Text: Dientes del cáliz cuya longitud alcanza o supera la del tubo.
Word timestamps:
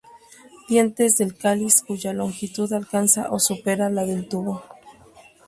Dientes 0.67 1.15
del 1.17 1.37
cáliz 1.37 1.83
cuya 1.83 2.11
longitud 2.11 2.73
alcanza 2.73 3.27
o 3.29 3.37
supera 3.37 3.87
la 3.91 4.03
del 4.03 4.27
tubo. 4.27 4.63